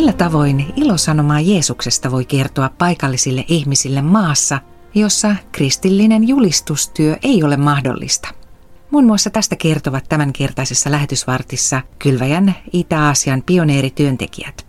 [0.00, 4.58] Millä tavoin ilosanomaa Jeesuksesta voi kertoa paikallisille ihmisille maassa,
[4.94, 8.28] jossa kristillinen julistustyö ei ole mahdollista?
[8.90, 14.66] Muun muassa tästä kertovat tämänkertaisessa lähetysvartissa Kylväjän Itä-Aasian pioneerityöntekijät.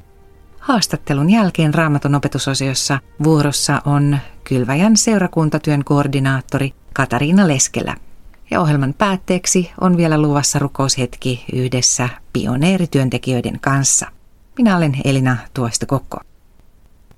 [0.60, 7.96] Haastattelun jälkeen Raamatun opetusosiossa vuorossa on Kylväjän seurakuntatyön koordinaattori Katariina Leskelä.
[8.52, 14.08] Ja ohjelman päätteeksi on vielä luvassa rukoushetki yhdessä pioneerityöntekijöiden kanssa.
[14.58, 16.18] Minä olen Elina Tuosta Kokko.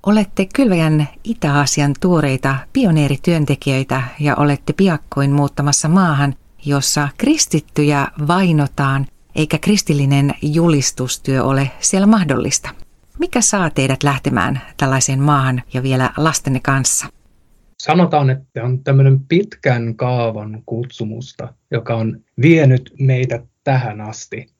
[0.05, 9.05] Olette Kylväjän Itä-Aasian tuoreita pioneerityöntekijöitä ja olette piakkoin muuttamassa maahan, jossa kristittyjä vainotaan
[9.35, 12.69] eikä kristillinen julistustyö ole siellä mahdollista.
[13.19, 17.07] Mikä saa teidät lähtemään tällaiseen maahan ja vielä lastenne kanssa?
[17.79, 24.52] Sanotaan, että on tämmöinen pitkän kaavan kutsumusta, joka on vienyt meitä tähän asti.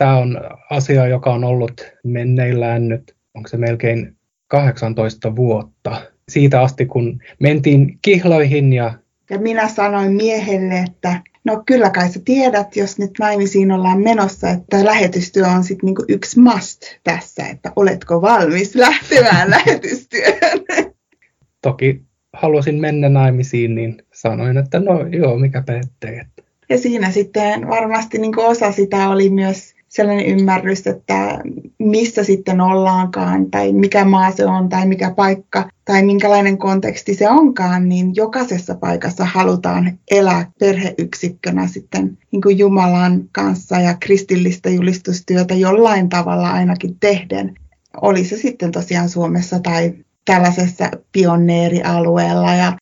[0.00, 4.16] Tämä on asia, joka on ollut menneillään nyt, onko se melkein
[4.48, 6.02] 18 vuotta.
[6.28, 8.94] Siitä asti, kun mentiin kihloihin ja...
[9.30, 14.50] Ja minä sanoin miehelle, että no kyllä kai sä tiedät, jos nyt naimisiin ollaan menossa,
[14.50, 20.64] että lähetystyö on sitten niinku yksi must tässä, että oletko valmis lähtemään lähetystyöhön.
[21.62, 26.20] Toki halusin mennä naimisiin, niin sanoin, että no joo, mikä ettei.
[26.68, 31.38] Ja siinä sitten varmasti niin osa sitä oli myös sellainen ymmärrys, että
[31.78, 37.28] missä sitten ollaankaan, tai mikä maa se on, tai mikä paikka, tai minkälainen konteksti se
[37.28, 45.54] onkaan, niin jokaisessa paikassa halutaan elää perheyksikkönä sitten niin kuin Jumalan kanssa ja kristillistä julistustyötä
[45.54, 47.54] jollain tavalla ainakin tehden.
[48.00, 49.94] Oli se sitten tosiaan Suomessa tai
[50.24, 52.54] tällaisessa pioneerialueella.
[52.54, 52.72] Ja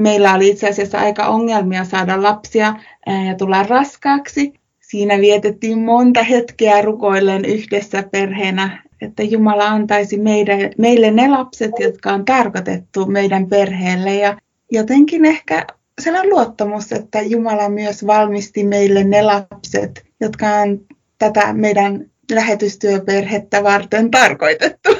[0.00, 2.74] meillä oli itse asiassa aika ongelmia saada lapsia
[3.06, 4.59] ja tulla raskaaksi.
[4.90, 12.12] Siinä vietettiin monta hetkeä rukoilleen yhdessä perheenä, että Jumala antaisi meidän, meille ne lapset, jotka
[12.12, 14.14] on tarkoitettu meidän perheelle.
[14.14, 14.36] Ja
[14.72, 15.66] jotenkin ehkä
[16.00, 20.80] sellainen luottamus, että Jumala myös valmisti meille ne lapset, jotka on
[21.18, 24.90] tätä meidän lähetystyöperhettä varten tarkoitettu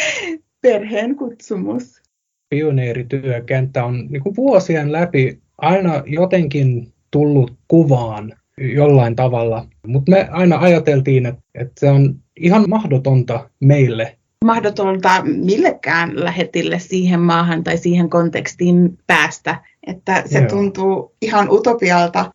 [0.62, 2.02] perheen kutsumus.
[2.48, 10.58] Pioneerityökenttä on niin kuin vuosien läpi aina jotenkin tullut kuvaan jollain tavalla, mutta me aina
[10.58, 14.18] ajateltiin, että, että se on ihan mahdotonta meille.
[14.44, 20.48] Mahdotonta millekään lähetille siihen maahan tai siihen kontekstiin päästä, että se Joo.
[20.48, 22.32] tuntuu ihan utopialta,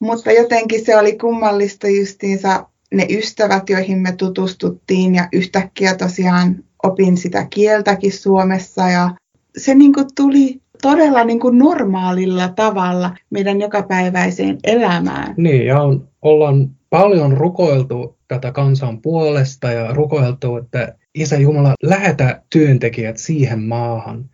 [0.00, 7.16] mutta jotenkin se oli kummallista justiinsa ne ystävät, joihin me tutustuttiin ja yhtäkkiä tosiaan opin
[7.16, 9.10] sitä kieltäkin Suomessa ja
[9.56, 15.34] se niin kuin tuli todella niin kuin normaalilla tavalla meidän jokapäiväiseen elämään.
[15.36, 22.42] Niin, ja on, ollaan paljon rukoiltu tätä kansan puolesta ja rukoiltu, että Isä Jumala, lähetä
[22.50, 24.24] työntekijät siihen maahan.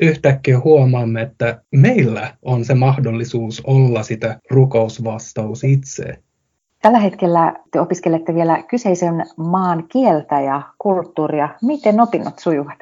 [0.00, 6.18] Yhtäkkiä huomaamme, että meillä on se mahdollisuus olla sitä rukousvastaus itse.
[6.82, 11.48] Tällä hetkellä te opiskelette vielä kyseisen maan kieltä ja kulttuuria.
[11.62, 12.78] Miten opinnot sujuvat?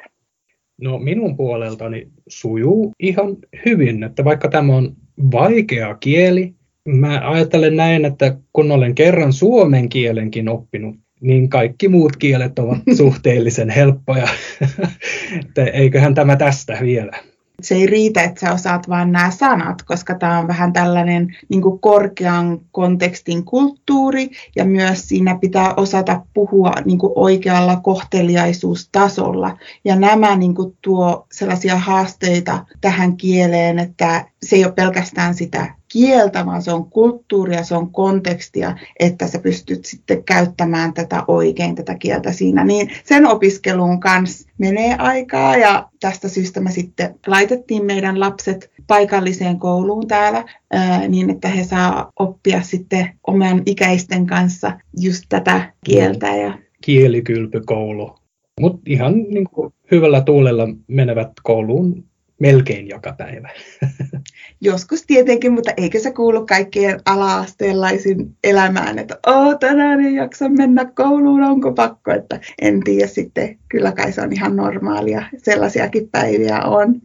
[0.81, 4.95] No minun puoleltani sujuu ihan hyvin, että vaikka tämä on
[5.31, 6.53] vaikea kieli,
[6.87, 12.79] mä ajattelen näin, että kun olen kerran suomen kielenkin oppinut, niin kaikki muut kielet ovat
[12.97, 14.27] suhteellisen helppoja.
[15.41, 17.30] että eiköhän tämä tästä vielä
[17.67, 21.61] se ei riitä, että sä osaat vain nämä sanat, koska tämä on vähän tällainen niin
[21.61, 29.57] kuin korkean kontekstin kulttuuri ja myös siinä pitää osata puhua niin kuin oikealla kohteliaisuustasolla.
[29.85, 35.80] Ja nämä niin kuin tuo sellaisia haasteita tähän kieleen, että se ei ole pelkästään sitä
[35.91, 41.75] kieltä, vaan se on kulttuuria, se on kontekstia, että sä pystyt sitten käyttämään tätä oikein,
[41.75, 42.63] tätä kieltä siinä.
[42.63, 49.59] Niin sen opiskeluun kanssa menee aikaa ja tästä syystä me sitten laitettiin meidän lapset paikalliseen
[49.59, 56.35] kouluun täällä ää, niin, että he saa oppia sitten oman ikäisten kanssa just tätä kieltä.
[56.35, 56.57] Ja...
[56.81, 58.15] Kielikylpykoulu.
[58.59, 59.47] Mutta ihan niin
[59.91, 62.03] hyvällä tuulella menevät kouluun
[62.39, 63.49] melkein joka päivä.
[64.61, 70.85] Joskus tietenkin, mutta eikö se kuulu kaikkien ala-asteenlaisin elämään, että Oo, tänään ei jaksa mennä
[70.85, 76.59] kouluun, onko pakko, että en tiedä sitten, kyllä kai se on ihan normaalia, sellaisiakin päiviä
[76.59, 77.01] on.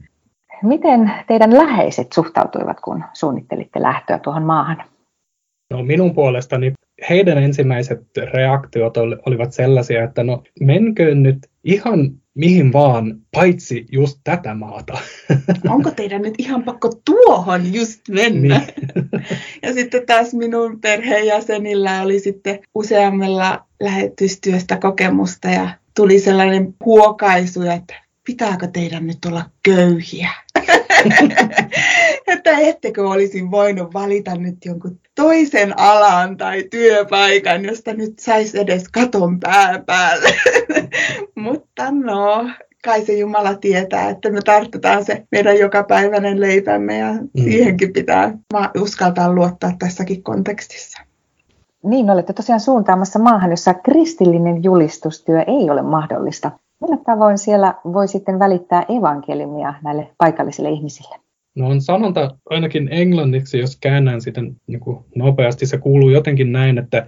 [0.62, 4.84] Miten teidän läheiset suhtautuivat, kun suunnittelitte lähtöä tuohon maahan?
[5.70, 6.72] No minun puolestani
[7.10, 8.00] heidän ensimmäiset
[8.32, 14.98] reaktiot olivat sellaisia, että no menköön nyt ihan mihin vaan, paitsi just tätä maata.
[15.68, 18.58] Onko teidän nyt ihan pakko tuohon just mennä?
[18.58, 19.08] Niin.
[19.62, 27.94] ja sitten taas minun perheenjäsenillä oli sitten useammalla lähetystyöstä kokemusta ja tuli sellainen huokaisu, että
[28.26, 30.30] pitääkö teidän nyt olla köyhiä?
[32.26, 38.88] että ettekö olisi voinut valita nyt jonkun toisen alan tai työpaikan, josta nyt saisi edes
[38.88, 40.28] katon pää päälle.
[41.34, 42.50] Mutta no,
[42.84, 47.42] kai se Jumala tietää, että me tartutaan se meidän jokapäiväinen leipämme ja mm.
[47.44, 48.38] siihenkin pitää
[48.80, 51.02] uskaltaa luottaa tässäkin kontekstissa.
[51.82, 56.50] Niin, olette tosiaan suuntaamassa maahan, jossa kristillinen julistustyö ei ole mahdollista.
[56.80, 61.25] Millä tavoin siellä voi sitten välittää evankeliumia näille paikallisille ihmisille?
[61.56, 66.78] No on sanonta ainakin englanniksi, jos käännän sitä niin kuin nopeasti, se kuuluu jotenkin näin,
[66.78, 67.06] että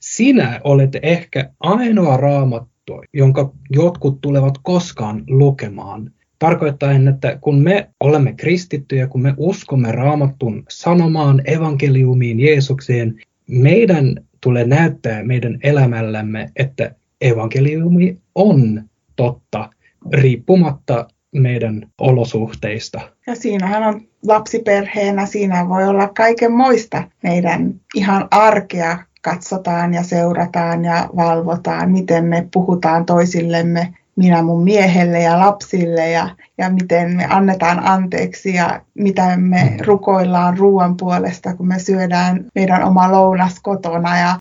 [0.00, 6.10] sinä olet ehkä ainoa raamattu, jonka jotkut tulevat koskaan lukemaan.
[6.38, 14.66] Tarkoittaen, että kun me olemme kristittyjä, kun me uskomme raamattun sanomaan, evankeliumiin, Jeesukseen, meidän tulee
[14.66, 18.82] näyttää meidän elämällämme, että evankeliumi on
[19.16, 19.70] totta,
[20.12, 23.00] riippumatta meidän olosuhteista.
[23.26, 30.84] Ja siinähän on lapsiperheenä, siinä voi olla kaiken moista meidän ihan arkea katsotaan ja seurataan
[30.84, 36.28] ja valvotaan, miten me puhutaan toisillemme, minä mun miehelle ja lapsille ja,
[36.58, 39.86] ja miten me annetaan anteeksi ja mitä me mm.
[39.86, 44.18] rukoillaan ruoan puolesta, kun me syödään meidän oma lounas kotona.
[44.18, 44.36] Ja...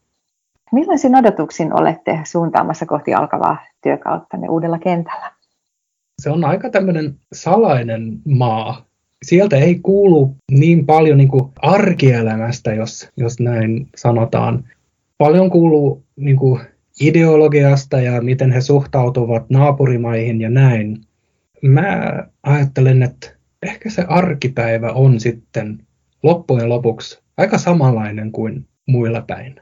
[0.71, 5.32] Millaisin odotuksin olette suuntaamassa kohti alkavaa työkautta uudella kentällä?
[6.23, 8.85] Se on aika tämmöinen salainen maa.
[9.23, 14.63] Sieltä ei kuulu niin paljon niin kuin arkielämästä, jos, jos näin sanotaan.
[15.17, 16.61] Paljon kuuluu niin kuin
[17.01, 21.01] ideologiasta ja miten he suhtautuvat naapurimaihin ja näin.
[21.61, 23.31] Mä ajattelen, että
[23.61, 25.79] ehkä se arkipäivä on sitten
[26.23, 29.55] loppujen lopuksi aika samanlainen kuin muilla päin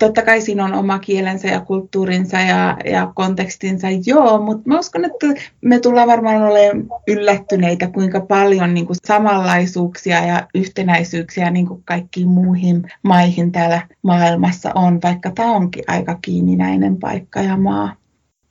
[0.00, 5.04] totta kai siinä on oma kielensä ja kulttuurinsa ja, ja kontekstinsa, joo, mutta mä uskon,
[5.04, 5.26] että
[5.60, 12.28] me tullaan varmaan olemaan yllättyneitä, kuinka paljon niin kuin samanlaisuuksia ja yhtenäisyyksiä niin kuin kaikkiin
[12.28, 17.96] muihin maihin täällä maailmassa on, vaikka tämä onkin aika kiinninäinen paikka ja maa.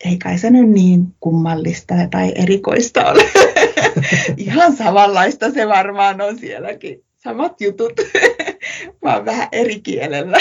[0.05, 3.23] Ei kai se nyt niin kummallista tai erikoista ole.
[4.37, 7.93] Ihan samanlaista se varmaan on sielläkin samat jutut,
[9.03, 10.37] vaan vähän eri kielellä.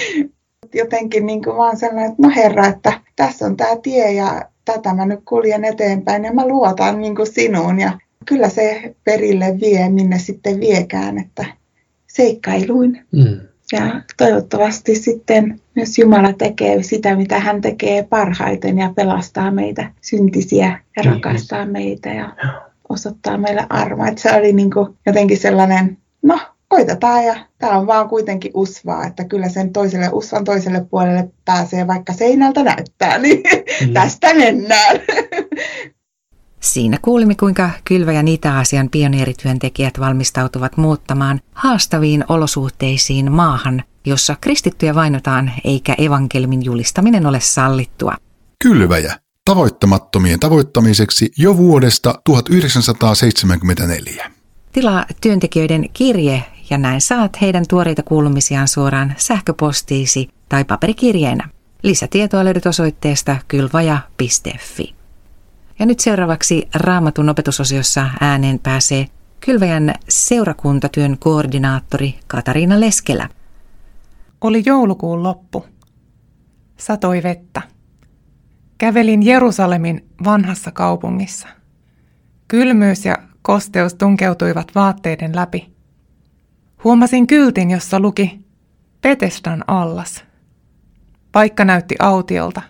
[0.74, 4.94] Jotenkin niin kuin vaan sellainen, että no herra, että tässä on tämä tie ja tätä
[4.94, 9.88] mä nyt kuljen eteenpäin ja mä luotan niin kuin sinuun ja kyllä se perille vie,
[9.88, 11.44] minne sitten viekään, että
[12.06, 13.06] seikkailuin.
[13.12, 13.40] Mm.
[13.72, 20.80] Ja toivottavasti sitten myös Jumala tekee sitä, mitä hän tekee parhaiten ja pelastaa meitä syntisiä
[20.96, 21.12] ja niin.
[21.12, 22.36] rakastaa meitä ja
[22.88, 24.08] osoittaa meille armoa.
[24.08, 26.38] Että se oli niin kuin jotenkin sellainen, no
[26.74, 31.86] koitetaan ja tämä on vaan kuitenkin usvaa, että kyllä sen toiselle usvan toiselle puolelle pääsee,
[31.86, 33.42] vaikka seinältä näyttää, niin
[33.86, 33.92] mm.
[33.94, 35.00] tästä mennään.
[36.60, 45.52] Siinä kuulimme, kuinka Kylvä- ja Itä-Asian pioneerityöntekijät valmistautuvat muuttamaan haastaviin olosuhteisiin maahan, jossa kristittyjä vainotaan
[45.64, 48.16] eikä evankelmin julistaminen ole sallittua.
[48.62, 54.30] Kylväjä tavoittamattomien tavoittamiseksi jo vuodesta 1974.
[54.72, 61.48] Tilaa työntekijöiden kirje ja näin saat heidän tuoreita kuulumisiaan suoraan sähköpostiisi tai paperikirjeenä.
[61.82, 64.94] Lisätietoa löydät osoitteesta kylvaja.fi.
[65.78, 69.06] Ja nyt seuraavaksi Raamatun opetusosiossa ääneen pääsee
[69.40, 73.28] Kylväjän seurakuntatyön koordinaattori Katariina Leskelä.
[74.40, 75.66] Oli joulukuun loppu.
[76.76, 77.62] Satoi vettä.
[78.78, 81.48] Kävelin Jerusalemin vanhassa kaupungissa.
[82.48, 85.73] Kylmyys ja kosteus tunkeutuivat vaatteiden läpi.
[86.84, 88.40] Huomasin kyltin, jossa luki
[89.00, 90.24] Petesdan allas.
[91.32, 92.62] Paikka näytti autiolta.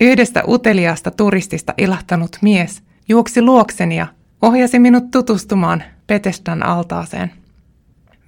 [0.00, 4.06] Yhdestä uteliaasta turistista ilahtanut mies juoksi luokseni ja
[4.42, 7.32] ohjasi minut tutustumaan Petesdan altaaseen.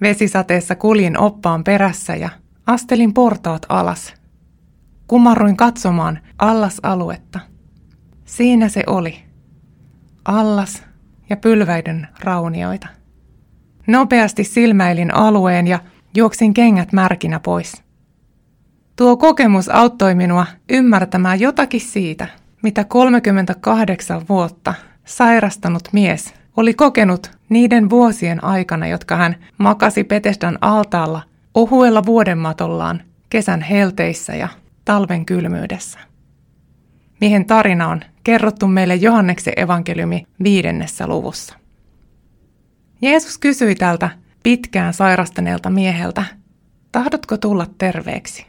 [0.01, 2.29] Vesisateessa kuljin oppaan perässä ja
[2.67, 4.13] astelin portaat alas–
[5.11, 7.39] Kumarruin katsomaan allasaluetta.
[8.25, 9.19] Siinä se oli.
[10.25, 10.83] Allas
[11.29, 12.87] ja pylväiden raunioita.
[13.91, 15.79] Nopeasti silmäilin alueen ja
[16.15, 17.83] juoksin kengät märkinä pois.
[18.95, 22.27] Tuo kokemus auttoi minua ymmärtämään jotakin siitä,
[22.63, 24.73] mitä 38 vuotta
[25.05, 31.21] sairastanut mies oli kokenut niiden vuosien aikana, jotka hän makasi Petesdan altaalla
[31.53, 34.47] ohuella vuodenmatollaan kesän helteissä ja
[34.85, 35.99] talven kylmyydessä.
[37.21, 41.60] Miehen tarina on kerrottu meille Johanneksen evankeliumi viidennessä luvussa.
[43.01, 44.09] Jeesus kysyi tältä
[44.43, 46.23] pitkään sairastaneelta mieheltä,
[46.91, 48.45] tahdotko tulla terveeksi?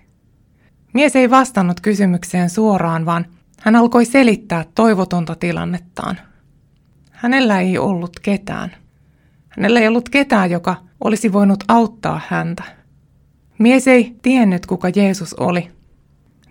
[0.95, 3.27] Mies ei vastannut kysymykseen suoraan, vaan
[3.63, 6.19] Hän alkoi selittää toivotonta tilannettaan.
[7.11, 8.71] Hänellä ei ollut ketään.
[9.49, 12.63] Hänellä ei ollut ketään, joka olisi voinut auttaa häntä.
[13.59, 15.71] Mies ei tiennyt, kuka Jeesus oli.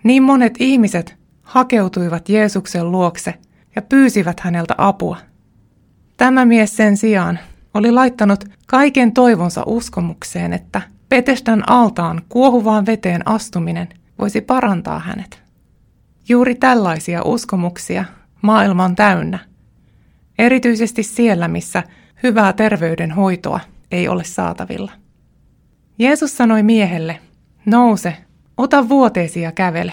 [0.02, 3.34] Niin monet ihmiset hakeutuivat Jeesuksen luokse
[3.76, 5.16] ja pyysivät häneltä apua.
[6.16, 7.38] Tämä mies sen sijaan
[7.74, 13.88] oli laittanut kaiken toivonsa uskomukseen, että Petestan altaan kuohuvaan veteen astuminen
[14.18, 15.42] voisi parantaa hänet.
[16.28, 18.04] Juuri tällaisia uskomuksia
[18.42, 19.38] maailma on täynnä,
[20.38, 21.82] erityisesti siellä, missä
[22.22, 23.60] hyvää terveydenhoitoa
[23.90, 24.92] ei ole saatavilla.
[25.98, 27.20] Jeesus sanoi miehelle,
[27.66, 28.16] nouse,
[28.56, 29.92] ota vuoteesi ja kävele.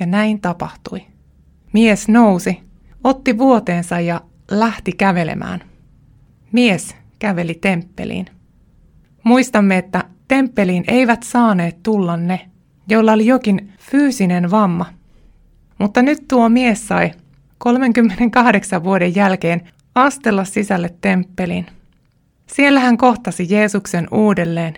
[0.00, 1.06] Ja näin tapahtui.
[1.72, 2.60] Mies nousi,
[3.04, 4.20] otti vuoteensa ja
[4.50, 5.67] lähti kävelemään.
[6.52, 8.26] Mies käveli temppeliin.
[9.22, 12.48] Muistamme, että temppeliin eivät saaneet tulla ne,
[12.88, 14.86] joilla oli jokin fyysinen vamma.
[15.78, 17.10] Mutta nyt tuo mies sai
[17.58, 21.66] 38 vuoden jälkeen astella sisälle temppeliin.
[22.46, 24.74] Siellä hän kohtasi Jeesuksen uudelleen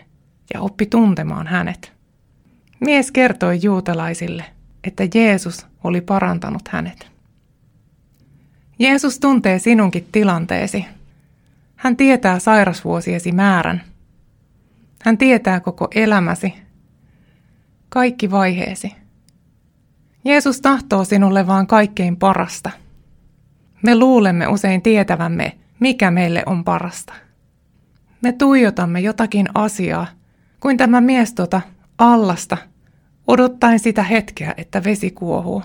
[0.55, 1.93] ja oppi tuntemaan hänet.
[2.81, 4.45] Mies kertoi juutalaisille,
[4.85, 7.11] että Jeesus oli parantanut hänet.
[8.79, 10.85] Jeesus tuntee sinunkin tilanteesi.
[11.81, 13.83] Hän tietää sairasvuosiesi määrän.
[15.05, 16.55] Hän tietää koko elämäsi,
[17.89, 18.95] kaikki vaiheesi.
[20.25, 22.71] Jeesus tahtoo sinulle vaan kaikkein parasta.
[23.83, 27.13] Me luulemme usein tietävämme, mikä meille on parasta.
[28.23, 30.07] Me tuijotamme jotakin asiaa,
[30.61, 31.61] kuin tämä mies tuota
[31.99, 32.57] allasta,
[33.27, 35.63] odottaen sitä hetkeä, että vesi kuohuu.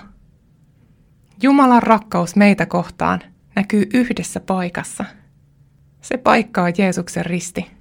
[1.42, 3.22] Jumalan rakkaus meitä kohtaan
[3.56, 5.06] näkyy yhdessä paikassa.
[6.06, 7.72] Se paikka on Jeesuksen risti.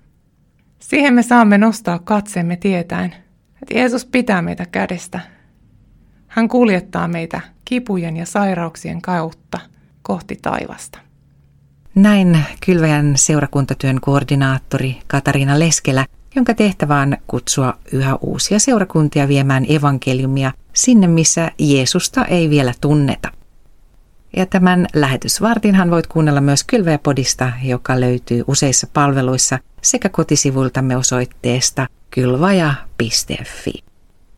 [0.78, 3.14] Siihen me saamme nostaa katseemme tietäen,
[3.62, 5.20] että Jeesus pitää meitä kädestä.
[6.26, 9.60] Hän kuljettaa meitä kipujen ja sairauksien kautta
[10.02, 10.98] kohti taivasta.
[11.94, 20.52] Näin Kylväjän seurakuntatyön koordinaattori Katariina Leskelä, jonka tehtävä on kutsua yhä uusia seurakuntia viemään evankeliumia
[20.72, 23.43] sinne, missä Jeesusta ei vielä tunneta.
[24.36, 33.72] Ja tämän lähetysvartinhan voit kuunnella myös Kylväjäpodista, joka löytyy useissa palveluissa sekä kotisivuiltamme osoitteesta kylvaja.fi.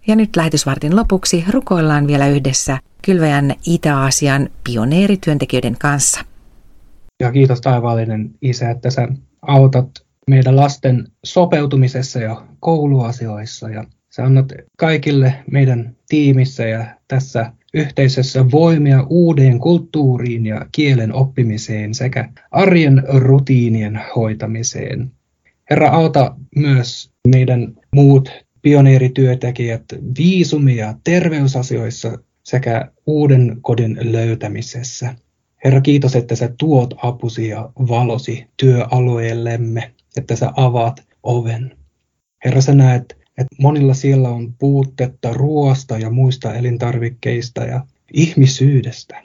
[0.07, 6.21] Ja nyt lähetysvartin lopuksi rukoillaan vielä yhdessä Kylväjän Itä-Aasian pioneerityöntekijöiden kanssa.
[7.21, 9.09] Ja kiitos taivaallinen Isä, että sä
[9.43, 9.91] autat
[10.27, 19.07] meidän lasten sopeutumisessa ja kouluasioissa ja sä annat kaikille meidän tiimissä ja tässä yhteisössä voimia
[19.11, 25.13] uuden kulttuuriin ja kielen oppimiseen sekä arjen rutiinien hoitamiseen.
[25.71, 28.31] Herra, auta myös meidän muut
[28.63, 29.85] pioneerityötekijät
[30.19, 35.15] viisumia terveysasioissa sekä uuden kodin löytämisessä.
[35.65, 41.77] Herra, kiitos, että sä tuot apusi ja valosi työalueellemme, että sä avaat oven.
[42.45, 49.23] Herra, sä näet, että monilla siellä on puutetta ruoasta ja muista elintarvikkeista ja ihmisyydestä.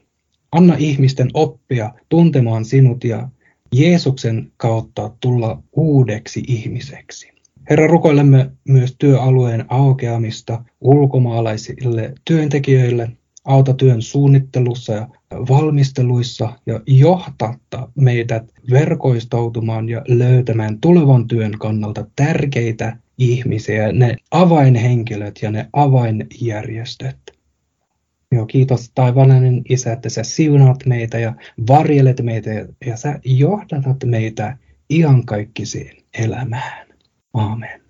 [0.51, 3.29] Anna ihmisten oppia tuntemaan sinut ja
[3.75, 7.31] Jeesuksen kautta tulla uudeksi ihmiseksi.
[7.69, 13.09] Herra, rukoilemme myös työalueen aukeamista ulkomaalaisille työntekijöille,
[13.45, 22.97] auta työn suunnittelussa ja valmisteluissa ja johtatta meidät verkoistautumaan ja löytämään tulevan työn kannalta tärkeitä
[23.21, 27.17] ihmisiä, ne avainhenkilöt ja ne avainjärjestöt.
[28.31, 31.33] Joo, kiitos taivaallinen Isä, että sä siunaat meitä ja
[31.67, 32.49] varjelet meitä
[32.85, 34.57] ja, sä johdatat meitä
[34.89, 36.87] iankaikkiseen elämään.
[37.33, 37.81] Aamen.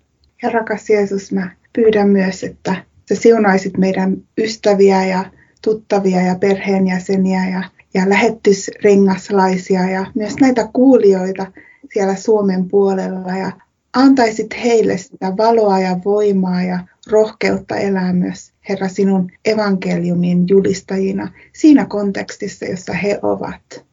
[0.42, 5.24] Ja rakas Jeesus, mä pyydän myös, että sä siunaisit meidän ystäviä ja
[5.64, 7.62] tuttavia ja perheenjäseniä ja,
[7.94, 11.52] ja lähetysrengaslaisia ja myös näitä kuulijoita
[11.94, 13.52] siellä Suomen puolella ja
[13.92, 16.78] antaisit heille sitä valoa ja voimaa ja
[17.10, 23.84] rohkeutta elää myös, Herra, sinun evankeliumin julistajina siinä kontekstissa, jossa he ovat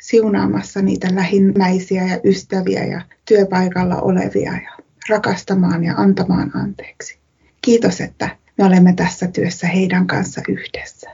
[0.00, 7.18] siunaamassa niitä lähimmäisiä ja ystäviä ja työpaikalla olevia ja rakastamaan ja antamaan anteeksi.
[7.62, 11.10] Kiitos, että me olemme tässä työssä heidän kanssa yhdessä.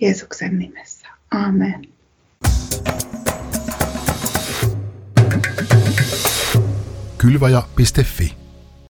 [0.00, 1.08] Jeesuksen nimessä.
[1.30, 1.93] Amen.
[7.24, 8.43] Kylvaja.fi